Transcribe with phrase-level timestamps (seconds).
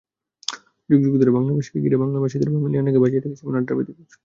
[0.89, 4.09] যুগ যুগ ধরে বাংলা ভাষাকে ঘিরে বাংলাদেশিদের বাঙালিয়ানাকে বাঁচিয়ে রেখেছে এমন আড্ডা, প্রীতি-ভোজ।